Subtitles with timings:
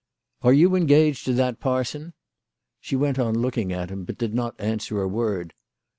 [0.41, 2.13] "Are you engaged to that parson?"
[2.81, 5.53] She went on looking at him, but did not answer a word.